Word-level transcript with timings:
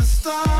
the. 0.00 0.59